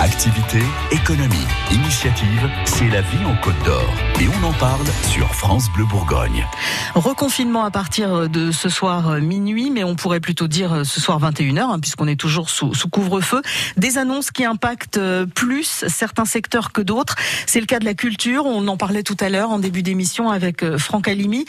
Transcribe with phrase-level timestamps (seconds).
[0.00, 0.60] Activité,
[0.92, 3.84] économie, initiative, c'est la vie en Côte d'Or.
[4.18, 6.46] Et on en parle sur France Bleu Bourgogne.
[6.94, 11.02] Reconfinement à partir de ce soir euh, minuit, mais on pourrait plutôt dire euh, ce
[11.02, 13.42] soir 21h, hein, puisqu'on est toujours sous, sous couvre-feu.
[13.76, 17.16] Des annonces qui impactent euh, plus certains secteurs que d'autres.
[17.44, 18.46] C'est le cas de la culture.
[18.46, 21.44] On en parlait tout à l'heure en début d'émission avec Franck Alimi.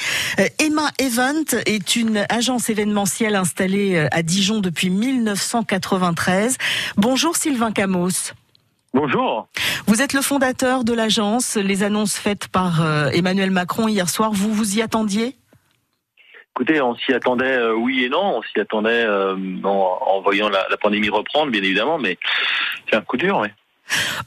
[0.59, 6.57] Emma Event est une agence événementielle installée à Dijon depuis 1993.
[6.97, 8.33] Bonjour Sylvain Camos.
[8.93, 9.47] Bonjour.
[9.87, 11.55] Vous êtes le fondateur de l'agence.
[11.55, 15.37] Les annonces faites par euh, Emmanuel Macron hier soir, vous vous y attendiez?
[16.53, 18.37] Écoutez, on s'y attendait euh, oui et non.
[18.37, 22.17] On s'y attendait euh, en, voyant la, pandémie reprendre, bien évidemment, mais
[22.89, 23.47] c'est un coup dur, oui.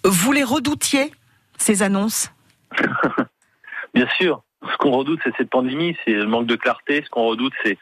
[0.03, 1.12] Vous les redoutiez,
[1.59, 2.33] ces annonces?
[3.95, 7.03] Bien sûr ce qu'on redoute, c'est cette pandémie, c'est le manque de clarté.
[7.05, 7.78] Ce qu'on redoute, c'est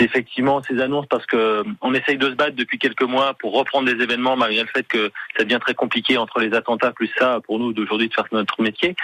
[0.00, 3.92] effectivement ces annonces parce que on essaye de se battre depuis quelques mois pour reprendre
[3.92, 7.40] des événements malgré le fait que ça devient très compliqué entre les attentats plus ça
[7.44, 8.96] pour nous d'aujourd'hui de faire notre métier.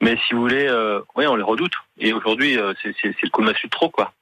[0.00, 1.72] Mais si vous voulez, euh, oui, on les redoute.
[1.98, 2.92] Et aujourd'hui, euh, c'est
[3.22, 4.12] le coup de massue trop, quoi.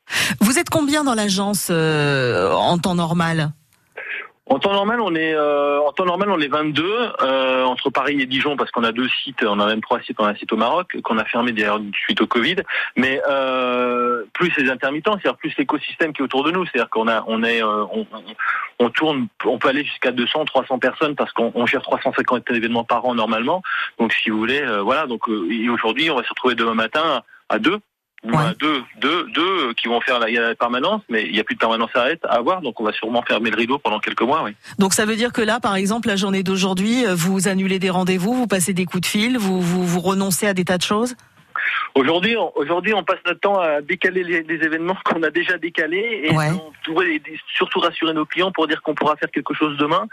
[0.40, 3.50] Vous êtes combien dans l'agence euh, en temps normal?
[4.50, 6.84] En temps normal, on est euh, en temps normal, on est 22
[7.22, 10.16] euh, entre Paris et Dijon parce qu'on a deux sites, on a même trois sites,
[10.18, 12.56] on a un site au Maroc qu'on a fermé d'ailleurs suite au Covid,
[12.96, 17.08] mais euh, plus les intermittents, c'est-à-dire plus l'écosystème qui est autour de nous, c'est-à-dire qu'on
[17.08, 18.06] a, on est, euh, on,
[18.78, 23.04] on, tourne, on peut aller jusqu'à 200, 300 personnes parce qu'on gère 350 événements par
[23.04, 23.62] an normalement.
[23.98, 25.06] Donc si vous voulez, voilà.
[25.06, 27.80] Donc aujourd'hui, on va se retrouver demain matin à deux
[28.58, 31.60] deux, deux, deux qui vont faire la, la permanence, mais il n'y a plus de
[31.60, 34.42] permanence à, à avoir, donc on va sûrement fermer le rideau pendant quelques mois.
[34.44, 34.52] Oui.
[34.78, 38.34] Donc ça veut dire que là, par exemple, la journée d'aujourd'hui, vous annulez des rendez-vous,
[38.34, 41.14] vous passez des coups de fil, vous, vous, vous renoncez à des tas de choses?
[41.94, 46.22] Aujourd'hui, on, aujourd'hui, on passe notre temps à décaler les, événements qu'on a déjà décalés
[46.24, 47.22] et
[47.54, 50.06] surtout rassurer nos clients pour dire qu'on pourra faire quelque chose demain,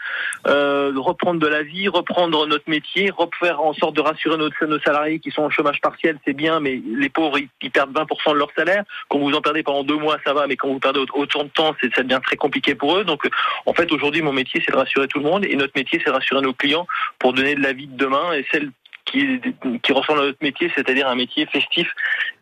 [0.47, 4.79] euh, reprendre de la vie, reprendre notre métier, refaire en sorte de rassurer nos, nos
[4.79, 8.37] salariés qui sont en chômage partiel, c'est bien, mais les pauvres, ils, perdent 20% de
[8.37, 8.83] leur salaire.
[9.09, 11.49] Quand vous en perdez pendant deux mois, ça va, mais quand vous perdez autant de
[11.49, 13.03] temps, ça devient très compliqué pour eux.
[13.03, 13.27] Donc,
[13.65, 16.09] en fait, aujourd'hui, mon métier, c'est de rassurer tout le monde et notre métier, c'est
[16.09, 16.87] de rassurer nos clients
[17.19, 18.71] pour donner de la vie de demain et celle
[19.05, 19.39] qui,
[19.81, 21.87] qui ressemble à notre métier, c'est-à-dire un métier festif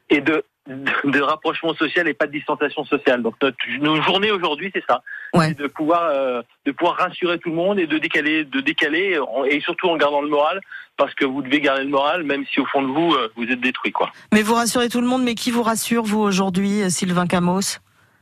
[0.09, 3.21] et de, de, rapprochement social et pas de distanciation sociale.
[3.21, 5.03] Donc notre, nos journées aujourd'hui, c'est ça,
[5.33, 9.19] c'est de pouvoir euh, de pouvoir rassurer tout le monde et de décaler, de décaler
[9.49, 10.61] et surtout en gardant le moral,
[10.97, 13.45] parce que vous devez garder le moral, même si au fond de vous euh, vous
[13.45, 14.11] êtes détruit, quoi.
[14.33, 17.79] Mais vous rassurez tout le monde, mais qui vous rassure vous aujourd'hui, euh, Sylvain Camos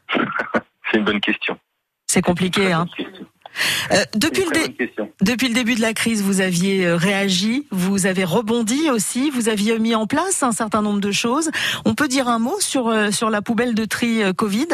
[0.92, 1.58] C'est une bonne question.
[2.08, 2.88] C'est compliqué, hein.
[3.92, 4.88] Euh, depuis, le
[5.22, 9.50] depuis le début de la crise, vous aviez euh, réagi, vous avez rebondi aussi, vous
[9.50, 11.52] aviez mis en place un certain nombre de choses.
[11.86, 14.68] On peut dire un mot sur, euh, sur la poubelle de tri Covid?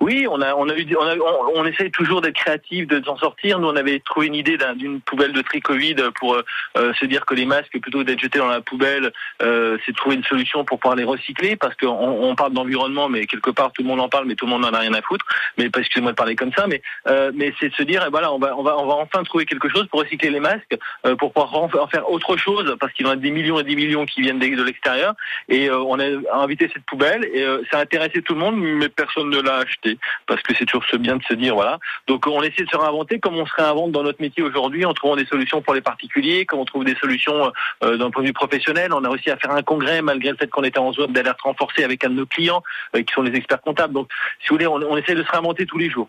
[0.00, 1.14] Oui, on a, on a eu, on, a,
[1.54, 3.58] on, essaye toujours d'être créatif, de s'en sortir.
[3.58, 6.36] Nous, on avait trouvé une idée d'une poubelle de tri Covid pour
[6.78, 9.12] euh, se dire que les masques, plutôt d'être jetés dans la poubelle,
[9.42, 13.10] euh, c'est de trouver une solution pour pouvoir les recycler, parce qu'on on parle d'environnement,
[13.10, 14.94] mais quelque part tout le monde en parle, mais tout le monde n'en a rien
[14.94, 15.26] à foutre.
[15.58, 18.32] Mais excusez-moi de parler comme ça, mais euh, mais c'est de se dire, et voilà,
[18.32, 21.14] on va, on va, on va enfin trouver quelque chose pour recycler les masques, euh,
[21.14, 23.76] pour pouvoir en faire autre chose, parce qu'il y en a des millions et des
[23.76, 25.14] millions qui viennent de l'extérieur.
[25.50, 28.88] Et euh, on a invité cette poubelle, et ça a intéressé tout le monde, mais
[28.88, 29.89] personne ne l'a acheté
[30.26, 31.78] parce que c'est toujours ce bien de se dire voilà.
[32.06, 34.94] Donc on essaie de se réinventer comme on se réinvente dans notre métier aujourd'hui en
[34.94, 37.52] trouvant des solutions pour les particuliers, comme on trouve des solutions
[37.84, 38.92] euh, d'un point de vue professionnel.
[38.92, 41.40] On a réussi à faire un congrès malgré le fait qu'on était en zone d'alerte
[41.40, 42.62] renforcée avec un de nos clients
[42.94, 43.94] euh, qui sont les experts comptables.
[43.94, 44.08] Donc
[44.40, 46.08] si vous voulez, on, essaie de se réinventer tous les jours.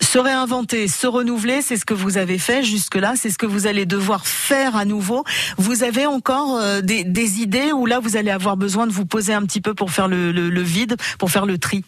[0.00, 3.66] Se réinventer, se renouveler, c'est ce que vous avez fait jusque-là, c'est ce que vous
[3.66, 5.24] allez devoir faire à nouveau.
[5.56, 9.32] Vous avez encore euh, des, idées où là vous allez avoir besoin de vous poser
[9.32, 11.84] un petit peu pour faire le vide, pour faire le tri?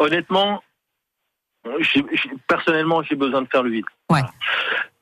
[0.00, 0.62] Honnêtement,
[2.48, 3.84] personnellement, j'ai besoin de faire le vide.
[4.10, 4.22] Ouais.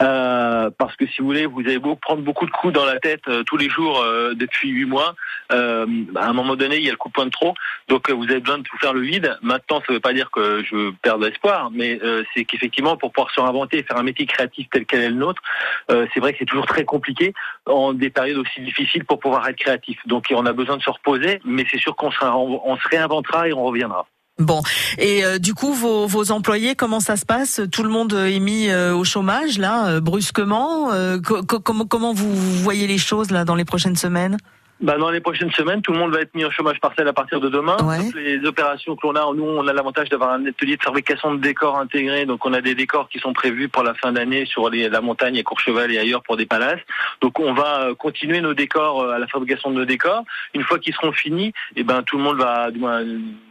[0.01, 3.23] Euh, parce que si vous voulez, vous allez prendre beaucoup de coups dans la tête
[3.27, 5.15] euh, tous les jours euh, depuis huit mois.
[5.51, 7.55] à un moment donné, il y a le coup de poing de trop,
[7.89, 9.37] donc vous avez besoin de tout faire le vide.
[9.43, 11.99] Maintenant, ça ne veut pas dire que je perds l'espoir, mais
[12.35, 15.17] c'est qu'effectivement, pour pouvoir se réinventer et faire un métier créatif tel quel est le
[15.17, 15.43] nôtre,
[15.89, 17.33] c'est vrai que c'est toujours très compliqué
[17.67, 19.99] en des périodes aussi difficiles pour pouvoir être créatif.
[20.07, 23.65] Donc, on a besoin de se reposer, mais c'est sûr qu'on se réinventera et on
[23.65, 24.07] reviendra.
[24.39, 24.63] Bon,
[24.99, 27.61] et euh, du coup, vos, vos, employés, comment ça se passe?
[27.73, 30.91] Tout le monde est mis euh, au chômage là, euh, brusquement.
[31.23, 34.37] comment comment vous voyez les choses là dans les prochaines semaines?
[34.81, 37.13] Bah, Dans les prochaines semaines, tout le monde va être mis au chômage partiel à
[37.13, 37.77] partir de demain.
[37.83, 37.99] Ouais.
[38.15, 41.41] Les opérations que l'on a, nous, on a l'avantage d'avoir un atelier de fabrication de
[41.41, 42.27] décors intégré.
[42.27, 45.01] Donc, on a des décors qui sont prévus pour la fin d'année sur les, la
[45.01, 46.81] montagne à Courchevel et ailleurs pour des palaces.
[47.21, 50.23] Donc, on va euh, continuer nos décors euh, à la fabrication de nos décors.
[50.55, 53.03] Une fois qu'ils seront finis, et ben, tout le monde va, du moins,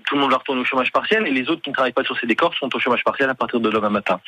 [0.07, 2.03] tout le monde va retourner au chômage partiel et les autres qui ne travaillent pas
[2.03, 4.19] sur ces décors sont au chômage partiel à partir de demain matin.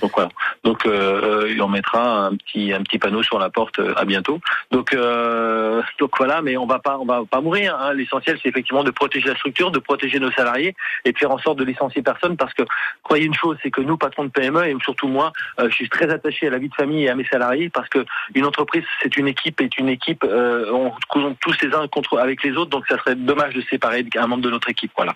[0.00, 0.30] Donc voilà.
[0.64, 4.40] Donc euh, on mettra un petit un petit panneau sur la porte euh, à bientôt.
[4.70, 7.76] Donc euh, donc voilà, mais on va pas on va pas mourir.
[7.78, 7.92] Hein.
[7.92, 10.74] L'essentiel c'est effectivement de protéger la structure, de protéger nos salariés
[11.04, 12.62] et de faire en sorte de licencier personne parce que
[13.02, 15.88] croyez une chose, c'est que nous patrons de PME et surtout moi, euh, je suis
[15.88, 18.04] très attaché à la vie de famille et à mes salariés parce que
[18.34, 22.18] une entreprise c'est une équipe et une équipe euh, on compte tous les uns contre
[22.18, 24.92] avec les autres donc ça serait dommage de séparer un membre de notre équipe.
[24.96, 25.14] Voilà.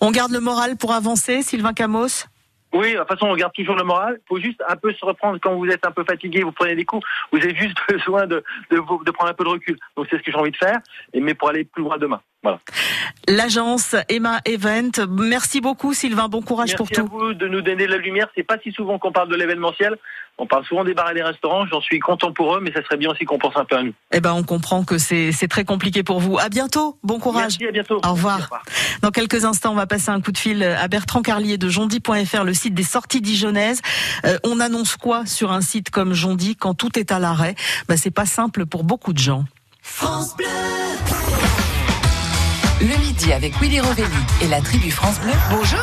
[0.00, 2.26] On garde le moral pour avancer, Sylvain Camos
[2.72, 4.20] oui, de toute façon, on garde toujours le moral.
[4.24, 6.76] Il faut juste un peu se reprendre quand vous êtes un peu fatigué, vous prenez
[6.76, 7.04] des coups.
[7.32, 9.76] Vous avez juste besoin de, de, prendre un peu de recul.
[9.96, 10.78] Donc, c'est ce que j'ai envie de faire,
[11.12, 12.20] mais pour aller plus loin demain.
[12.42, 12.58] Voilà.
[13.28, 14.90] L'agence Emma Event.
[15.08, 16.28] Merci beaucoup, Sylvain.
[16.28, 17.18] Bon courage Merci pour à tout.
[17.18, 18.28] vous de nous donner de la lumière.
[18.34, 19.96] C'est pas si souvent qu'on parle de l'événementiel.
[20.38, 21.66] On parle souvent des bars et des restaurants.
[21.66, 23.82] J'en suis content pour eux, mais ça serait bien aussi qu'on pense un peu à
[23.82, 23.92] nous.
[24.10, 26.38] Eh ben, on comprend que c'est très compliqué pour vous.
[26.38, 26.96] À bientôt.
[27.02, 27.58] Bon courage.
[27.60, 28.00] Merci, à bientôt.
[28.02, 28.38] Au revoir.
[28.38, 28.62] Merci, au revoir.
[29.02, 32.44] Dans quelques instants, on va passer un coup de fil à Bertrand Carlier de Jondy.fr,
[32.44, 33.82] le site des sorties dijonnaises.
[34.24, 37.54] Euh, on annonce quoi sur un site comme Jondy quand tout est à l'arrêt?
[37.86, 39.44] Bah, C'est pas simple pour beaucoup de gens.
[42.80, 44.06] Le midi avec Willy Rovelli
[44.40, 45.32] et la tribu France Bleu.
[45.50, 45.78] Bonjour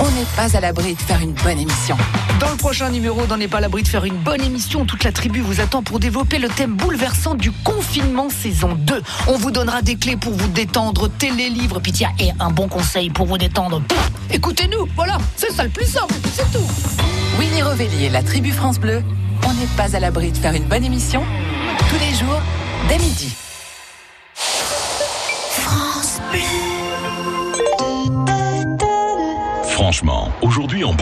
[0.00, 1.94] On n'est pas à l'abri de faire une bonne émission.
[2.40, 5.04] Dans le prochain numéro d'On n'est pas à l'abri de faire une bonne émission, toute
[5.04, 9.02] la tribu vous attend pour développer le thème bouleversant du confinement saison 2.
[9.26, 12.66] On vous donnera des clés pour vous détendre, télé, livres, puis tiens, et un bon
[12.66, 13.82] conseil pour vous détendre.
[14.32, 16.66] Écoutez-nous, voilà, c'est ça le plus simple, c'est tout.
[17.38, 19.02] Willy Rovelli et la tribu France Bleu.
[19.46, 21.22] On n'est pas à l'abri de faire une bonne émission.
[21.90, 22.40] Tous les jours,
[22.88, 23.36] dès midi.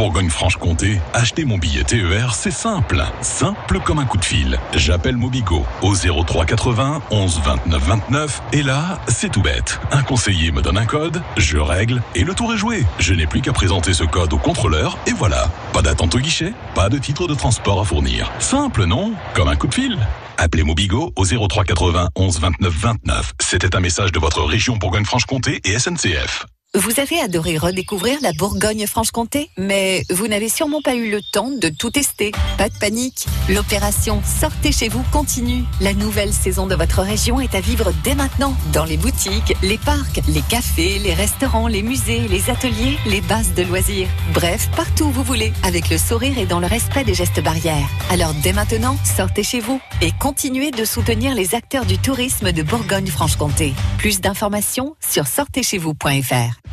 [0.04, 3.02] Bourgogne-Franche-Comté, acheter mon billet TER, c'est simple.
[3.22, 4.58] Simple comme un coup de fil.
[4.74, 9.80] J'appelle Mobigo au 03 80 11 29 29 et là, c'est tout bête.
[9.92, 12.84] Un conseiller me donne un code, je règle et le tour est joué.
[12.98, 15.48] Je n'ai plus qu'à présenter ce code au contrôleur et voilà.
[15.72, 18.30] Pas d'attente au guichet, pas de titre de transport à fournir.
[18.40, 19.14] Simple, non?
[19.32, 19.96] Comme un coup de fil.
[20.36, 23.32] Appelez Mobigo au 03 80 11 29 29.
[23.40, 26.44] C'était un message de votre région Bourgogne-Franche-Comté et SNCF.
[26.76, 31.69] Vous avez adoré redécouvrir la Bourgogne-Franche-Comté, mais vous n'avez sûrement pas eu le temps de
[31.69, 32.32] tout tester.
[32.59, 33.26] Pas de panique.
[33.49, 35.62] L'opération Sortez chez vous continue.
[35.81, 38.56] La nouvelle saison de votre région est à vivre dès maintenant.
[38.73, 43.55] Dans les boutiques, les parcs, les cafés, les restaurants, les musées, les ateliers, les bases
[43.55, 44.09] de loisirs.
[44.32, 47.88] Bref, partout où vous voulez, avec le sourire et dans le respect des gestes barrières.
[48.11, 52.65] Alors dès maintenant, sortez chez vous et continuez de soutenir les acteurs du tourisme de
[52.65, 53.75] Bourgogne-Franche-Comté.
[53.99, 56.63] Plus d'informations sur sortezcheзвous.fr.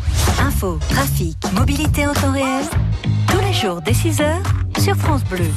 [0.62, 2.64] Trafic, mobilité en temps réel.
[3.28, 4.44] Tous les jours dès 6h
[4.80, 5.50] sur France Bleu.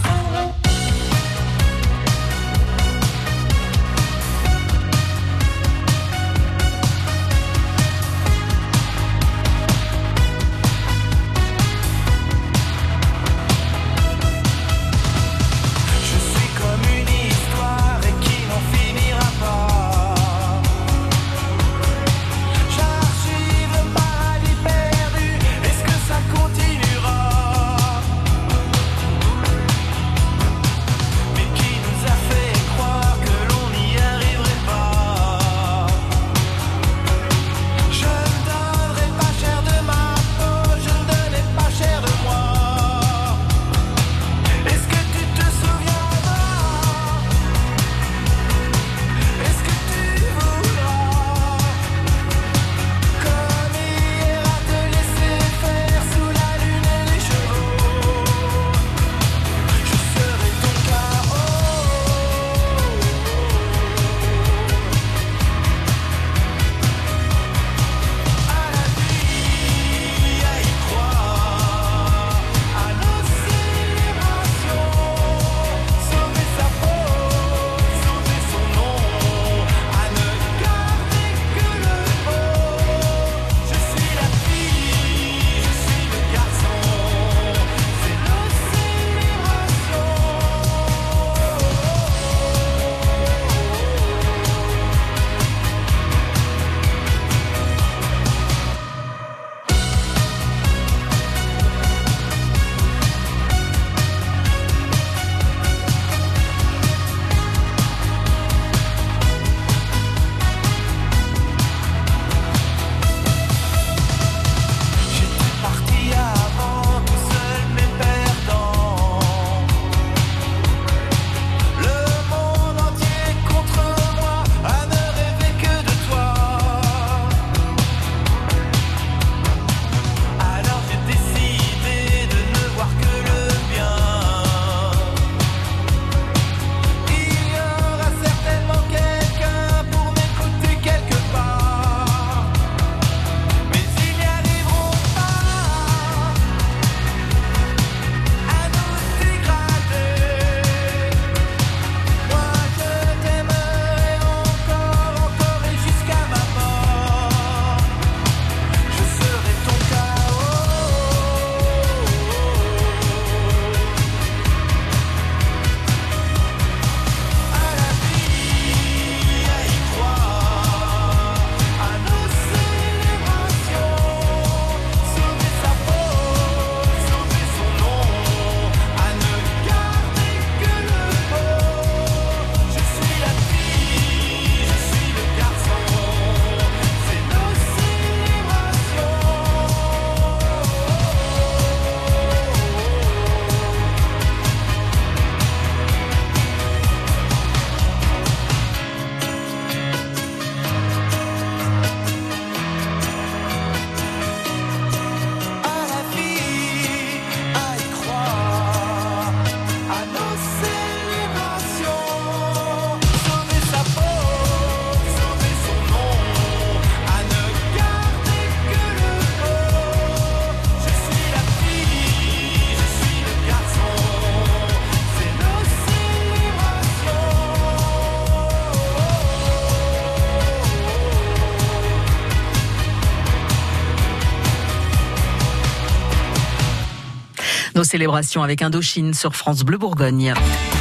[237.85, 240.33] Nos célébrations avec Indochine sur France Bleu Bourgogne.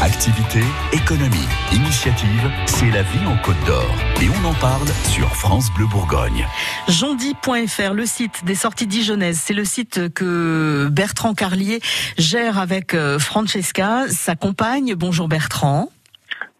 [0.01, 0.61] Activité,
[0.93, 1.35] économie,
[1.73, 3.93] initiative, c'est la vie en Côte d'Or.
[4.21, 6.47] Et on en parle sur France Bleu Bourgogne.
[6.87, 11.81] Jondi.fr, le site des sorties dijonnaises, c'est le site que Bertrand Carlier
[12.17, 14.95] gère avec euh, Francesca, sa compagne.
[14.95, 15.89] Bonjour Bertrand.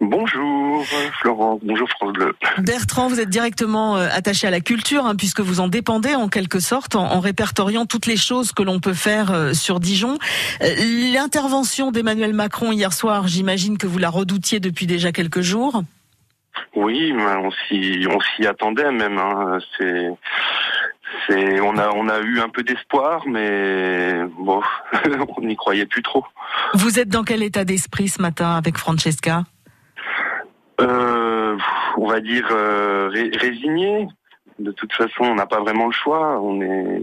[0.02, 0.86] Bonjour
[1.22, 2.36] Florence, bonjour France Bleu.
[2.58, 6.28] Bertrand, vous êtes directement euh, attaché à la culture, hein, puisque vous en dépendez en
[6.28, 10.18] quelque sorte, en, en répertoriant toutes les choses que l'on peut faire euh, sur Dijon.
[10.62, 10.68] Euh,
[11.14, 15.84] L'intervention d'Emmanuel Macron hier soir, j'imagine que vous la redoutiez depuis déjà quelques jours.
[16.76, 19.18] Oui, on s'y on s'y attendait même.
[19.18, 19.58] Hein.
[19.78, 20.10] C'est
[21.28, 24.62] c'est on a on a eu un peu d'espoir, mais bon,
[25.38, 26.26] on n'y croyait plus trop.
[26.74, 29.44] Vous êtes dans quel état d'esprit ce matin avec Francesca?
[30.82, 31.58] Euh,
[31.98, 34.08] on va dire euh, ré- résigné.
[34.60, 36.40] De toute façon, on n'a pas vraiment le choix.
[36.42, 37.02] On est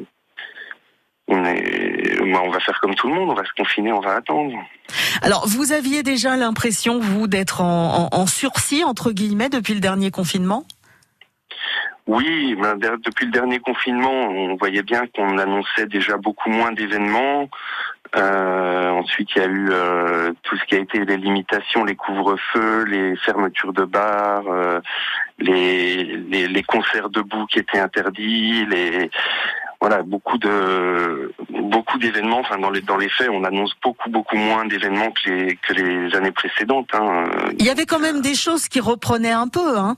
[1.28, 3.30] on est bah, on va faire comme tout le monde.
[3.30, 4.56] On va se confiner, on va attendre.
[5.22, 9.80] Alors, vous aviez déjà l'impression, vous, d'être en, en- en sursis, entre guillemets, depuis le
[9.80, 10.64] dernier confinement?
[12.06, 17.48] Oui, ben, depuis le dernier confinement, on voyait bien qu'on annonçait déjà beaucoup moins d'événements.
[18.16, 21.94] Euh, ensuite, il y a eu euh, tout ce qui a été les limitations, les
[21.94, 24.80] couvre-feux, les fermetures de bars, euh,
[25.38, 29.10] les, les, les concerts debout qui étaient interdits, les
[29.80, 32.40] voilà beaucoup de beaucoup d'événements.
[32.40, 35.72] Enfin, dans les dans les faits, on annonce beaucoup beaucoup moins d'événements que les que
[35.72, 36.90] les années précédentes.
[36.92, 37.24] Hein.
[37.58, 39.96] Il y avait quand même des choses qui reprenaient un peu, hein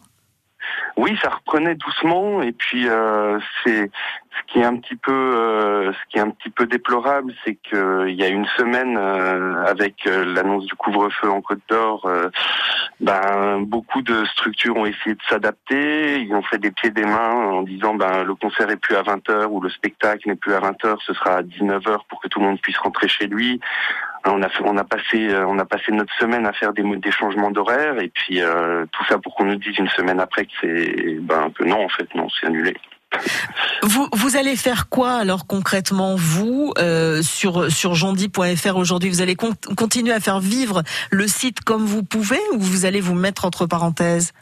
[0.97, 3.91] Oui, ça reprenait doucement et puis euh, c'est
[4.31, 7.57] ce qui est un petit peu euh, ce qui est un petit peu déplorable, c'est
[7.71, 12.09] que il y a une semaine euh, avec l'annonce du couvre-feu en Côte d'Or,
[13.01, 17.35] ben beaucoup de structures ont essayé de s'adapter, ils ont fait des pieds des mains
[17.35, 20.61] en disant ben le concert est plus à 20h ou le spectacle n'est plus à
[20.61, 23.61] 20h, ce sera à 19h pour que tout le monde puisse rentrer chez lui.
[24.25, 27.11] On a on a passé euh, on a passé notre semaine à faire des, des
[27.11, 30.53] changements d'horaire et puis euh, tout ça pour qu'on nous dise une semaine après que
[30.61, 32.77] c'est ben que non en fait non c'est annulé.
[33.83, 38.31] vous, vous allez faire quoi, alors, concrètement, vous, euh, sur, sur aujourd'hui?
[39.11, 43.03] Vous allez con- continuer à faire vivre le site comme vous pouvez ou vous allez
[43.03, 44.33] vous mettre entre parenthèses?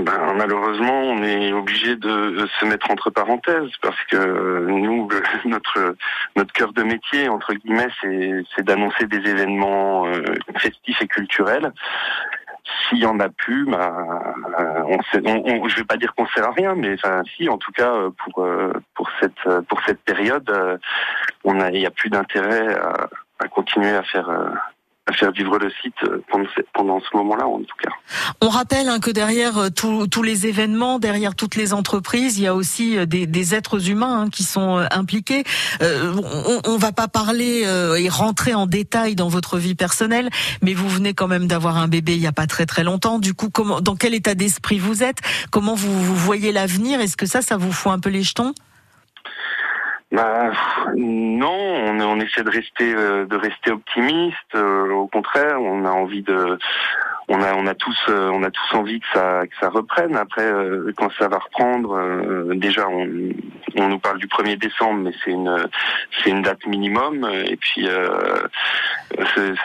[0.00, 5.08] Ben, malheureusement, on est obligé de se mettre entre parenthèses parce que nous,
[5.44, 5.96] notre
[6.36, 10.22] notre cœur de métier entre guillemets, c'est d'annoncer des événements euh,
[10.58, 11.72] festifs et culturels.
[12.88, 13.94] S'il y en a plus, bah,
[14.86, 17.58] on, sait, on, je vais pas dire qu'on sert à rien, mais enfin, si, en
[17.58, 18.46] tout cas, euh, pour
[18.94, 20.78] pour cette pour cette période,
[21.44, 22.76] on a il y a plus d'intérêt
[23.38, 24.28] à, continuer à faire
[25.06, 26.22] à faire vivre le site euh,
[26.72, 27.90] pendant ce, moment-là, en tout cas.
[28.40, 32.46] On rappelle hein, que derrière euh, tous- les événements, derrière toutes les entreprises, il y
[32.48, 35.44] a aussi euh, des, êtres humains hein, qui sont impliqués.
[35.82, 40.28] Euh, on, on va pas parler euh, et rentrer en détail dans votre vie personnelle,
[40.62, 43.20] mais vous venez quand même d'avoir un bébé il y a pas très très longtemps.
[43.20, 45.18] Du coup, comment, dans quel état d'esprit vous êtes?
[45.52, 47.00] Comment vous, vous voyez l'avenir?
[47.00, 48.54] Est-ce que ça, ça vous fout un peu les jetons?
[50.12, 50.52] Bah,
[50.94, 54.54] non, on, on essaie de rester euh, de rester optimiste.
[54.54, 56.58] euh, au contraire, on a envie de,
[57.28, 60.16] on a on a tous euh, on a tous envie que ça que ça reprenne.
[60.16, 63.08] Après, euh, quand ça va reprendre, euh, déjà on,
[63.76, 65.68] on nous parle du 1er décembre, mais c'est une
[66.22, 67.28] c'est une date minimum.
[67.46, 68.46] Et puis euh,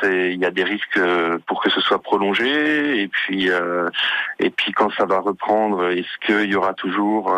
[0.03, 3.01] il y a des risques euh, pour que ce soit prolongé.
[3.01, 3.50] Et puis
[4.39, 7.32] et puis quand ça va reprendre, est-ce qu'il y aura toujours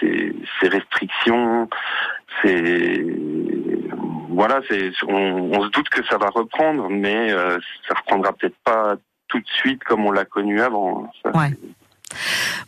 [0.00, 1.68] ces, ces restrictions?
[2.42, 3.04] C'est
[4.38, 7.58] voilà, c'est on, on se doute que ça va reprendre, mais euh,
[7.88, 8.94] ça reprendra peut-être pas
[9.28, 11.10] tout de suite comme on l'a connu avant.
[11.22, 11.50] Ça, Ouais.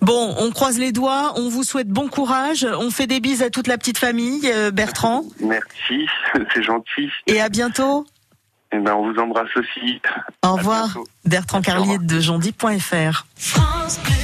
[0.02, 3.48] Bon, on croise les doigts, on vous souhaite bon courage, on fait des bises à
[3.48, 6.06] toute la petite famille, euh, Bertrand, Merci,
[6.54, 7.10] c'est gentil.
[7.26, 8.06] et à bientôt.
[8.72, 10.00] Et ben on vous embrasse aussi.
[10.44, 10.96] Au revoir.
[11.24, 13.26] Bertrand Carlier de jondi.fr.
[13.36, 14.19] France Bleu.